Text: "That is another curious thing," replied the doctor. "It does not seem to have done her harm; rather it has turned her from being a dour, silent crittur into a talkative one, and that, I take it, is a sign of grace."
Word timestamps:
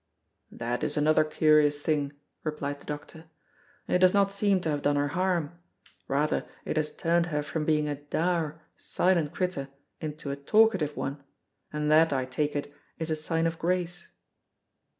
"That 0.51 0.83
is 0.83 0.97
another 0.97 1.23
curious 1.23 1.79
thing," 1.79 2.13
replied 2.43 2.79
the 2.79 2.87
doctor. 2.87 3.25
"It 3.87 3.99
does 3.99 4.15
not 4.15 4.31
seem 4.31 4.59
to 4.61 4.69
have 4.71 4.81
done 4.81 4.95
her 4.95 5.09
harm; 5.09 5.51
rather 6.07 6.43
it 6.65 6.75
has 6.75 6.95
turned 6.95 7.27
her 7.27 7.43
from 7.43 7.65
being 7.65 7.87
a 7.87 7.93
dour, 8.01 8.63
silent 8.77 9.31
crittur 9.31 9.67
into 9.99 10.31
a 10.31 10.35
talkative 10.35 10.97
one, 10.97 11.23
and 11.71 11.91
that, 11.91 12.11
I 12.11 12.25
take 12.25 12.55
it, 12.55 12.73
is 12.97 13.11
a 13.11 13.15
sign 13.15 13.45
of 13.45 13.59
grace." 13.59 14.07